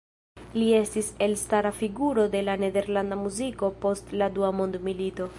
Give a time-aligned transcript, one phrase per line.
[0.53, 5.29] Li estis elstara figuro de la nederlanda muziko post la dua mondmilito.